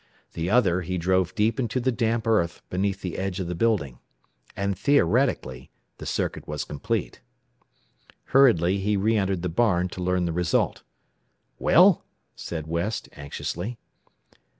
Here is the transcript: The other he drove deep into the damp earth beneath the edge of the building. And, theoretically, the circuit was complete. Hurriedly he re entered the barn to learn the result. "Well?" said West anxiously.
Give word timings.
The 0.33 0.49
other 0.49 0.81
he 0.81 0.97
drove 0.97 1.35
deep 1.35 1.59
into 1.59 1.79
the 1.79 1.91
damp 1.91 2.25
earth 2.25 2.63
beneath 2.71 3.01
the 3.01 3.19
edge 3.19 3.39
of 3.39 3.45
the 3.45 3.53
building. 3.53 3.99
And, 4.55 4.75
theoretically, 4.75 5.69
the 5.99 6.07
circuit 6.07 6.47
was 6.47 6.63
complete. 6.63 7.21
Hurriedly 8.33 8.79
he 8.79 8.97
re 8.97 9.15
entered 9.15 9.43
the 9.43 9.47
barn 9.47 9.89
to 9.89 10.01
learn 10.01 10.25
the 10.25 10.33
result. 10.33 10.81
"Well?" 11.59 12.03
said 12.35 12.65
West 12.65 13.09
anxiously. 13.11 13.77